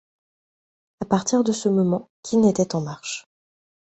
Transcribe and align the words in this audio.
À 1.01 1.05
partir 1.05 1.43
de 1.43 1.51
ce 1.51 1.69
moment 1.69 2.09
Qin 2.23 2.41
était 2.49 2.73
en 2.73 2.81
marche. 2.81 3.27